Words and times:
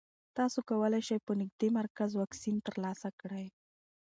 تاسو 0.37 0.59
کولی 0.69 1.01
شئ 1.07 1.17
په 1.25 1.33
نږدې 1.41 1.69
مرکز 1.79 2.09
واکسین 2.15 2.55
ترلاسه 2.67 3.09
کړئ. 3.21 3.47